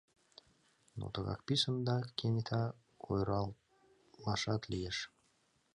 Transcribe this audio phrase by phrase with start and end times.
[0.97, 2.63] Но тыгак писын да кенета
[3.09, 4.97] ойырлашат лиеш